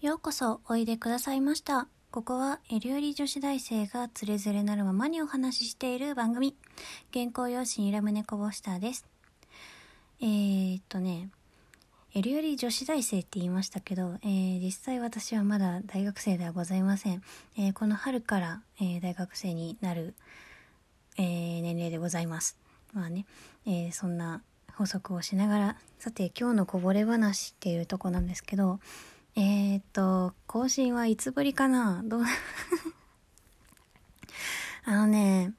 [0.00, 1.86] ようこそおいでくださいました。
[2.10, 6.56] ここはエリオリ女子大生がつれづれなるままにお話ししている番組。
[7.12, 9.04] 原稿用紙にラムネコボスターです。
[10.22, 11.28] えー、っとね、
[12.14, 17.22] エリオリ女子大生って言いましたけど、えー、実際私はまだ大学生ではございません。
[17.58, 20.14] えー、この春から、えー、大学生になる、
[21.18, 22.56] えー、年齢でございます。
[22.94, 23.26] まあね、
[23.66, 24.40] えー、そんな
[24.72, 28.80] 補足をしながら、さて今日のこぼれ話っていうとこなんですけど、
[29.36, 32.02] えー、っと、更新はいつぶりかな？
[32.04, 32.22] どう？
[34.84, 35.54] あのね、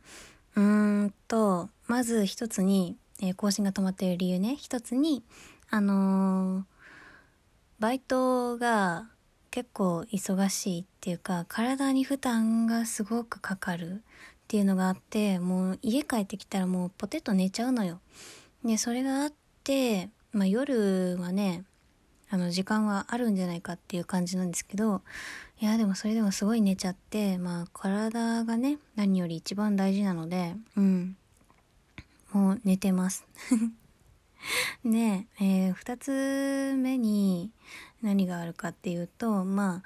[0.55, 4.55] うーんと、まず一つに、えー、更新が止まっている理由ね。
[4.57, 5.23] 一つに、
[5.69, 6.63] あのー、
[7.79, 9.09] バイトが
[9.51, 14.01] 結構忙しいっていうか、体に負担がすごくかかるっ
[14.47, 18.01] ていうのがあって、もう家帰ってきたらもうポテト寝ちゃうのよ。
[18.65, 19.33] で、それがあっ
[19.63, 21.63] て、まあ夜はね、
[22.31, 25.01] あの時間はあるんじゃないかっていう感じなんですけど
[25.59, 31.17] いやでもそれでもすごい寝ちゃってまあ体がね何より一番大事なのでうん。
[32.33, 33.25] もう寝てます。
[34.85, 37.51] で、えー、2つ目に
[38.01, 39.83] 何があるかっていうとま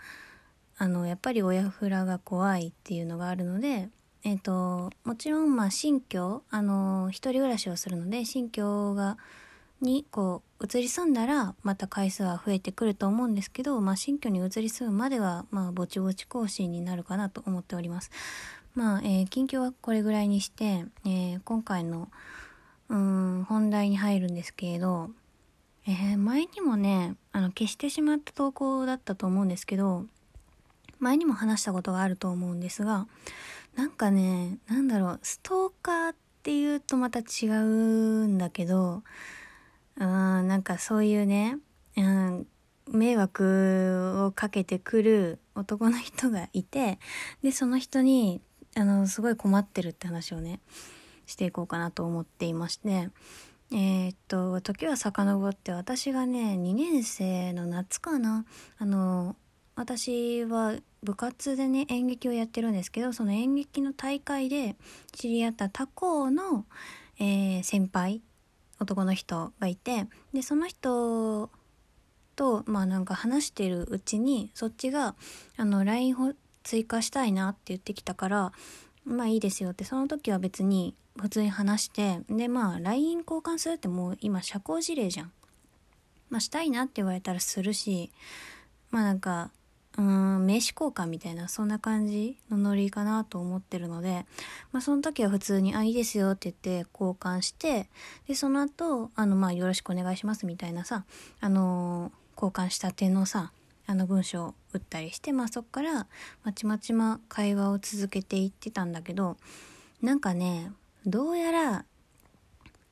[0.78, 3.90] ああのやっぱり親フラが怖いっていうのがあるので
[4.24, 9.18] え、ー、ともちろんまあ新居あの一人暮らしをするので新居が
[9.82, 18.12] にこう移り住んだらまた回数は増えてくると思うんですけど、まあ、新居に移り住むまではまあぼちぼち更新になるかなと思っております。
[18.74, 22.10] まあ、えー、近況はこれぐらいにして、えー、今回の
[22.90, 25.10] うん本題に入るんですけれど、
[25.88, 30.06] えー、前にもねあの消してしまった投稿だったと思うんですけど
[31.00, 33.08] 前にも話したことがあると思うんですが
[33.76, 39.04] なんかねなんだろうストーカーっていうとまた違うんだけど
[39.98, 41.58] うんなんかそういうね、
[41.98, 42.48] うん、
[42.92, 47.00] 迷惑をかけてくる男の人がいて
[47.42, 48.42] でその人に
[48.76, 50.60] あのすごい困ってるって話をね
[51.26, 53.10] していこうかなと思っていまして
[53.72, 58.46] えー、っと時は遡って私がね2年生の夏かな。
[58.78, 59.36] あの
[59.76, 64.76] 私は部活でね演劇をやってるんですけどその演劇の大会で
[65.12, 66.66] 知り合った他校の、
[67.20, 68.22] えー、先輩
[68.80, 71.50] 男の人がいてでその人
[72.36, 75.16] とまあなんか話してるうちにそっちが
[75.58, 78.52] あの LINE を追加したいなって言ってきたから
[79.06, 85.32] まあいいですよってその時は別に普通に話してでまあ LINE 交換するってもう今社交辞令じゃん。
[86.30, 88.12] まあしたいなって言われたらするし
[88.90, 89.52] まあなんか
[89.98, 94.26] うん、名刺交換みたいな、そんな感じのノリかなと思ってるので、
[94.72, 97.90] まあその時は普通に、あ、いいですよって言って交換して、
[98.28, 101.06] で、その後、あの、まあよろしくお願いしますみたいなさ、
[101.40, 103.52] あのー、交換したてのさ、
[103.88, 106.08] あの文章を打ったりして、まあそっから、
[106.44, 109.38] まちまちま会話を続けていってたんだけど、
[110.02, 110.72] なんかね、
[111.06, 111.86] どうやら、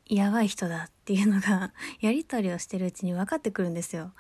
[0.06, 4.14] やばい人だっていうのが、やりとりをしてるうちに分かってくるんですよ。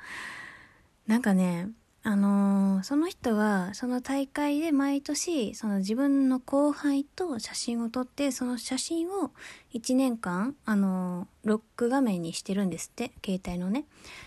[1.07, 1.69] なんかね、
[2.05, 9.31] あのー、その人はその大会で毎年その自分の後輩と写真を撮ってその写真を
[9.73, 13.85] 1年間、あのー、ロック画面にしてるんですって携帯のね。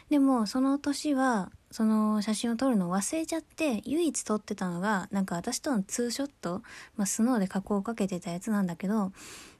[0.08, 6.62] でもその年はその写真を撮るのを忘れちゃって唯一撮ってたのがなんか私とのツーショット、
[6.96, 9.12] まあ、スノーで加工をかけてたやつなんだけど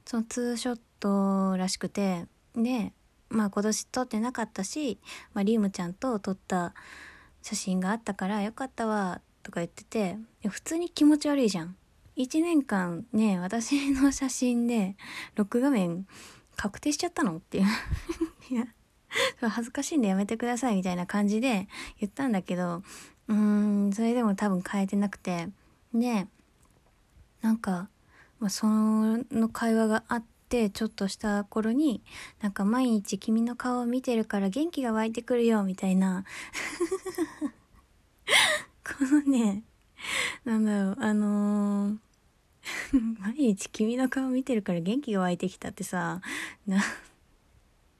[0.05, 2.25] そのツーショットらしくて
[2.55, 2.93] で
[3.29, 4.97] まあ今年撮ってなかったし、
[5.35, 6.73] まあ、リームちゃんと撮った
[7.47, 10.17] 写真があったからよかったわとか言ってて
[10.49, 11.77] 普通に気持ち悪いじゃん。
[12.17, 14.97] 1年間ね私の写真で
[15.35, 16.05] ロック画面
[16.57, 17.37] 確定しちゃったの？
[17.37, 17.63] っていう。
[18.51, 18.67] いや
[19.39, 21.69] 恥ずかしいんでやめてくださいみたいな感じで
[22.01, 22.83] 言ったんだけど
[23.29, 25.47] うーんそれでも多分変えてなくて。
[25.93, 26.27] で
[27.39, 27.87] なんか、
[28.39, 32.01] まあ、その会話があってちょっとした頃に
[32.41, 36.23] なんか毎日君の顔を見てるから元気が湧いてくるよみたいな。
[38.83, 39.63] このね
[40.45, 41.97] なんだろうあのー、
[43.19, 46.21] 毎日君の顔見てるから元気が湧いてきたってさ
[46.65, 46.81] な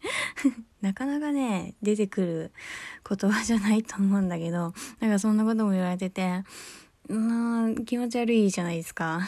[0.81, 2.51] なかなかね出てくる
[3.07, 6.43] 言葉じゃないと思うんだけどなんかそんなことも言われてて
[7.09, 9.21] うん気持ち悪いじゃないですか。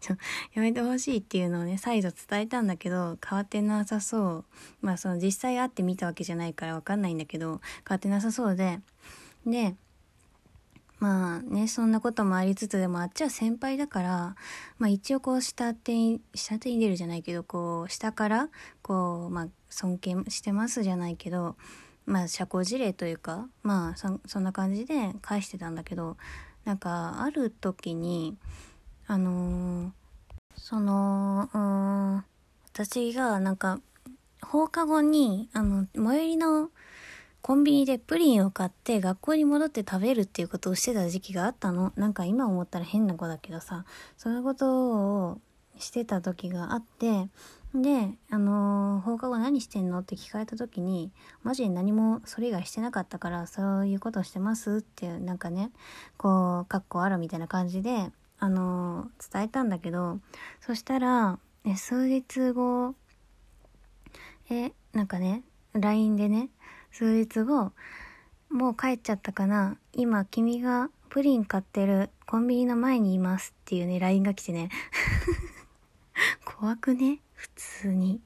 [0.54, 4.44] やめてほしいっていうのをね再度伝えたんだけど変わってなさそう。
[4.80, 8.80] まあその実際会ってみたわけじゃないから分かんないんだけど変わってなさそうで。
[9.46, 9.74] で
[11.00, 14.36] まあねそんなこともありつつでもあっちは先輩だから
[14.78, 18.48] まあ一応こう下手に下手に出るじゃないけどこう下から
[18.82, 21.56] こうまあ尊敬してますじゃないけど
[22.04, 26.16] まあ社交辞令というかまあそそんな感じで返してたんだけど
[26.64, 28.36] なんかある時に
[29.08, 29.90] あのー
[30.60, 32.24] そのうん
[32.72, 33.80] 私がなんか
[34.42, 36.70] 放課後にあの最寄りの
[37.40, 41.92] コンビニでプリンを買って学校に戻って食べるっていうことをしてた時期があったの。
[41.96, 43.84] なんか今思ったら変な子だけどさ、
[44.16, 45.40] そういうことを
[45.78, 47.28] してた時があって、
[47.74, 51.10] で、あのー、放課後何してんのって聞かれた時に、
[51.42, 55.70] マジで何もそれ以外してなかったから、そういうことしてますっていう、なんかね、
[56.16, 58.10] こう、カッコあるみたいな感じで、
[58.40, 60.20] あの、伝えたんだけど、
[60.60, 62.94] そしたら、え、数日後、
[64.50, 65.42] え、なんかね、
[65.74, 66.48] LINE でね、
[66.90, 67.72] 数日後、
[68.50, 74.70] もう帰っちゃったかな今君がプリン買ってるコンビニの前にいますっていうね、LINE が来てね。
[76.44, 77.20] 怖くね？
[77.34, 78.20] 普通に。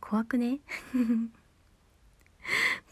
[0.00, 0.58] 怖くね？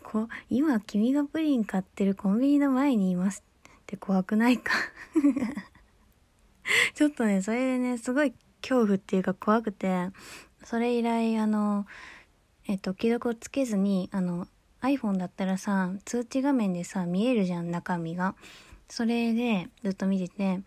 [0.05, 4.73] こ、今君がプリン買ってるコンビニの前にいますって怖くないか？
[6.95, 8.33] ちょっとね、それでね、すごい
[8.63, 10.09] 恐怖っていうか怖くて、
[10.65, 11.87] それ以来、あの、
[12.67, 14.47] えっと、既読をつけずに、あの、
[14.83, 18.35] iPhone だったらさ、通知画面でさ、見えるじゃん、中身が。
[18.89, 20.61] それでずっと見てて、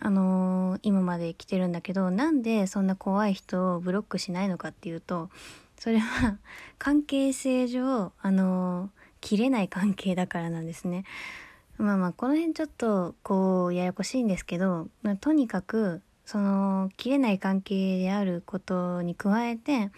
[0.00, 5.30] あのー、今まで来てるんだけど、なんでそんな怖い人をブロックしないのかっていうと、
[5.78, 6.38] それは
[6.78, 8.90] 関係性上、あのー、
[9.20, 11.04] 切れない関係だからなんですね。
[11.78, 19.90] まあまあ、この辺ちょっと、こう、ややこしいんですけど、まあ、とにかく、その、切れない関係であることに加えて、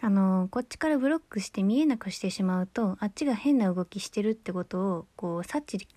[0.00, 5.88] あのこっちからブロックして見えなくしてしまうとあっちが変な動きしてるってことをこう察知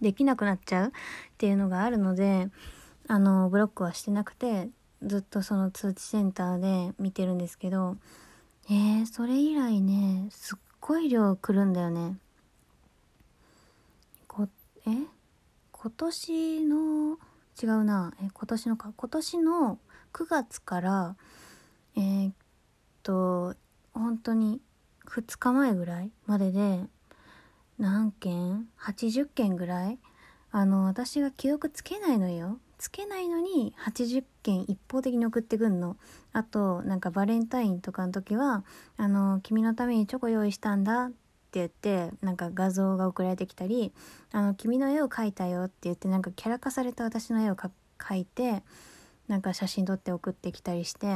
[0.00, 0.92] できなくなっちゃうっ
[1.38, 2.48] ていうのがあるので
[3.06, 4.68] あのブロックはしてなくて
[5.02, 7.96] ずっとその通知センターで見てるんですけど
[8.70, 12.18] えー、それ以来ねすっごい量来るんだよね。
[14.88, 15.06] え？
[15.72, 17.18] 今年の？
[17.60, 18.14] 違うな。
[18.22, 18.92] え今年のか。
[18.96, 19.78] 今年の
[20.12, 21.16] 9月から
[21.96, 22.32] えー、
[23.02, 23.54] と
[23.92, 24.60] 本当に
[25.06, 26.84] 2日前ぐらいまでで
[27.78, 29.98] 何件 ?80 件ぐらい？
[30.50, 32.58] あの私が記憶つけないのよ。
[32.78, 35.96] つけないのに80件一方的に送ってくんの。
[36.32, 38.64] あとなんかバレンタインとかの時は
[38.96, 41.10] 「あの君のためにチョコ用意したんだ」
[41.48, 43.92] って言ってなんか画像が送られてきたり
[44.32, 48.62] 「あの君の絵を描いたよ」って言ってなんかキャラ化された私の絵を描いて
[49.28, 51.06] なんか写真撮って送ってきたりして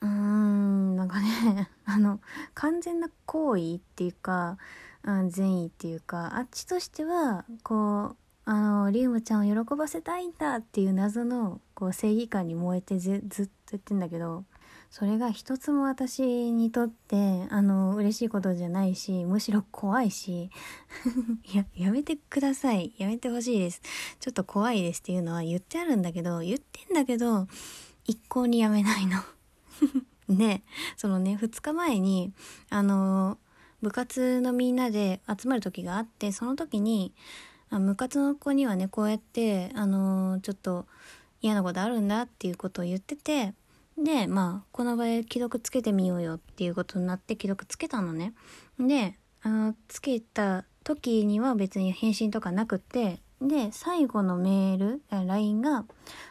[0.00, 2.20] うーんなんかね あの
[2.54, 4.56] 完全な行為っていうか、
[5.02, 14.44] うん、善意っていうかあっちとしてはこうあのリウムちゃんを喜ばせたいんだっていう謎のこう正義感に燃えてずずっと言ってんだけど
[14.90, 20.50] それが一つも私にとってあの嬉しいことじゃないしむしろ怖いし
[21.54, 22.94] ややめてください。
[22.98, 23.82] やめてほしいです。
[24.20, 27.48] ちょっと怖いですっていうのは言ってあるんだけど言ってんだけど
[28.04, 29.20] 一向にやめないの。
[30.28, 30.62] で、
[30.96, 32.32] そのね、2日前に、
[32.70, 33.38] あの、
[33.82, 37.14] 部活のみんなで集まる時があって、その時に、
[37.70, 40.86] 部活の子にはね、こうやって、あの、ちょっと
[41.40, 43.54] 嫌なことあるんだっていうことを言ってて、
[43.98, 48.34] で、まあ、この場で既読つけてみようよっていうことになって既読つけたのね。
[48.78, 55.84] で、あの、つけた時には別に返信とかなくて、で、最後のメール、LINE が、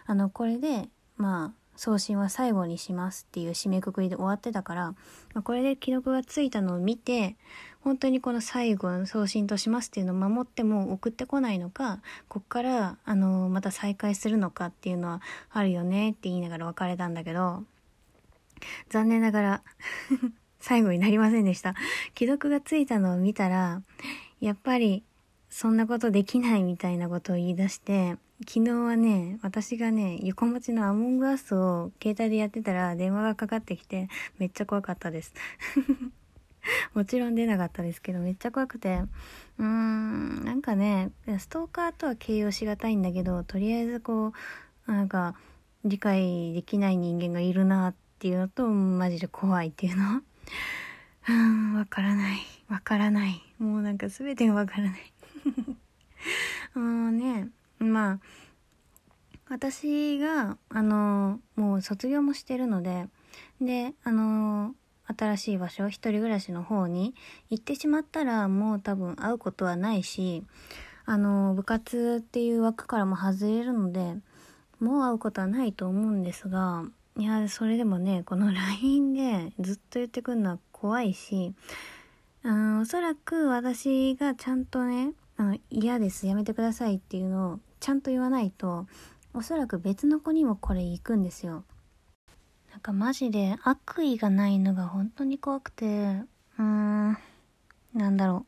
[0.06, 4.96] あの、これで、まあ、送信は最後にしますっていう締めくくりで終わってたから、
[5.34, 7.36] ま、これで記録がついたのを見て、
[7.82, 17.63] 本当にこの最後の送信としますっていうのを守っても送ってこないのか、こっから、あの、また再開するのかっていうのはあるよねって言いながら別れたんだけど、
[18.89, 19.63] 残念ながら
[20.60, 21.75] 最後になりませんでした。
[22.17, 23.84] 既読がついたのを見たら、
[24.39, 25.03] やっぱり、
[25.50, 35.34] そんなことできないみたいなことを言い出して、昨日はね、私がね、横持ちのアモングアスを携帯でやってたら電話がかかってきて、めっちゃ怖かったです。
[36.94, 39.04] もちろん出なかったですけど、めっちゃ怖くて、
[39.58, 44.34] うーん、なんかね、ストーカーとは形容しがたいんだけど、とりあえずこ
[44.88, 45.36] う、なんか、
[45.86, 50.18] 理解できない人間がいるなっていうのと、マジで怖いっていうの。
[50.18, 52.39] うーん、わからない。
[52.68, 53.42] わからない。
[53.60, 55.13] もうなんか全てがわからない。
[56.75, 57.48] うーんね、
[57.79, 58.20] まあ
[59.50, 63.08] 私があのもう卒業もしてるので
[63.62, 64.74] であの
[65.08, 67.13] 新しい場所一人暮らしの方に
[67.50, 70.44] 行ってしまったらもう多分会うことはないし
[71.05, 74.15] あの部活っていう枠からも外れるので
[74.79, 76.84] もう会うことはないと思うんですが
[77.17, 81.53] いやそれでもねこの LINE でずっと言ってくるのは怖いし
[82.44, 85.12] うんおそらく私がちゃんとね
[85.70, 88.88] 嫌ですやめてくださいっていうのをちゃんと言わないと
[89.34, 91.65] おそらく別の子にもこれ行くんですよ。
[92.72, 97.18] なんかマジで悪意がないのが本当に怖くてうーん
[97.94, 98.46] なんだろ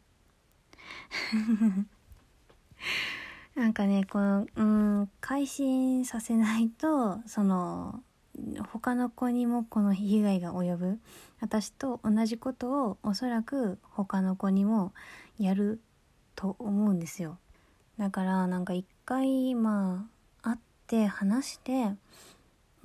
[3.56, 3.58] う。
[3.60, 8.04] なんかねこのうん改心させないとその
[8.72, 11.00] 他の子にもこの被害が及ぶ。
[11.40, 14.94] 私と同じことをおそらく他の子にも
[15.38, 15.82] やる
[16.38, 17.38] と思うんですよ。
[17.98, 20.08] だからなんか一回ま
[20.44, 21.92] あ会って話して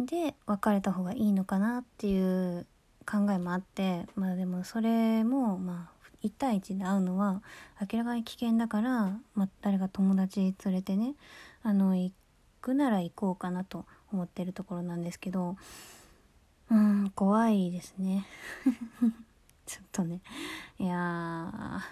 [0.00, 2.66] で別れた方がいいのかなっていう
[3.06, 7.42] 考えもあってまあでもそれもまあ1対1で会うのは
[7.92, 11.14] 明らかに危険だから、まあ、誰か友達連れてね
[11.62, 12.12] あの行
[12.62, 15.56] くなら行こうかなと思ってるところなんですけど
[16.70, 18.24] うん怖いですね。
[19.66, 20.20] ちょっとね。
[20.78, 21.82] いや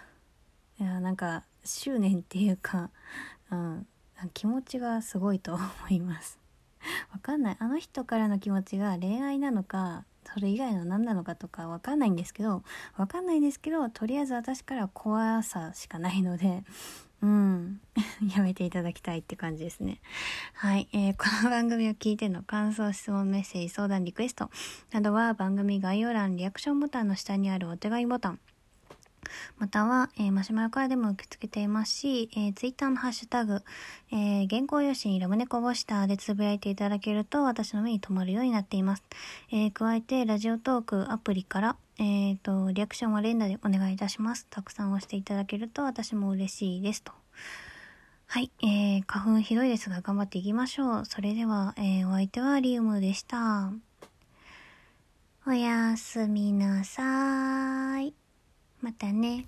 [0.81, 2.91] いやなんか執念っていうか、
[3.53, 3.87] うん、
[4.33, 6.39] 気持ちがすごいと思います
[7.13, 12.63] わかんないあの人からの気持ちが恋愛なのかそれ以外の何なのかとかわかんないんですけど
[12.97, 16.65] わかんないんですけどとりあえず私から怖さしかないので
[17.23, 17.81] うん。
[18.35, 20.01] やめていただきたいって感じですね。
[20.55, 20.89] はい。
[20.95, 24.51] えー、この番組を聞いての感想、質問、メッセージ、相談、リクエスト
[24.91, 28.41] などは番組概要欄、リアクションボタンの下にあるお手紙ボタン、
[29.59, 33.63] または、えー、マシュマロからでも受け付けていますし、えー、ツイッターのハッシュタグ、
[34.13, 39.05] えー、原稿用紙にラムネコボシターでつぶやいていただけると私の目に留まるようになっています。
[39.51, 44.47] えー、加えて、ラジオトークアプリから、えっ、と、リアクションは連打でお願いいたします。
[44.49, 47.13] たくさん押していただけると私も嬉しいですと。
[48.27, 51.05] はい、えー、花粉ひどいですが頑張っていきましょう。
[51.05, 53.73] それでは、えー、お相手はリウムでした。
[55.47, 58.15] おやすみなさーい。
[58.83, 59.47] またね。